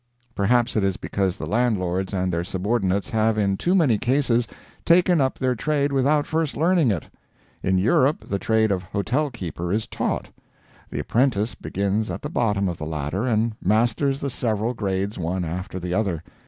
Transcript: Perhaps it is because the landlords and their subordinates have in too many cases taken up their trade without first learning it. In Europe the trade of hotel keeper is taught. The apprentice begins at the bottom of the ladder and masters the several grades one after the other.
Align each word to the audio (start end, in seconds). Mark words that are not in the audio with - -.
Perhaps 0.33 0.75
it 0.75 0.83
is 0.83 0.97
because 0.97 1.37
the 1.37 1.45
landlords 1.45 2.11
and 2.11 2.33
their 2.33 2.43
subordinates 2.43 3.11
have 3.11 3.37
in 3.37 3.55
too 3.55 3.75
many 3.75 3.99
cases 3.99 4.47
taken 4.83 5.21
up 5.21 5.37
their 5.37 5.53
trade 5.53 5.91
without 5.91 6.25
first 6.25 6.57
learning 6.57 6.89
it. 6.89 7.05
In 7.61 7.77
Europe 7.77 8.27
the 8.27 8.39
trade 8.39 8.71
of 8.71 8.81
hotel 8.81 9.29
keeper 9.29 9.71
is 9.71 9.85
taught. 9.85 10.29
The 10.89 11.01
apprentice 11.01 11.53
begins 11.53 12.09
at 12.09 12.23
the 12.23 12.29
bottom 12.31 12.67
of 12.67 12.79
the 12.79 12.83
ladder 12.87 13.27
and 13.27 13.53
masters 13.63 14.19
the 14.21 14.31
several 14.31 14.73
grades 14.73 15.19
one 15.19 15.45
after 15.45 15.79
the 15.79 15.93
other. 15.93 16.23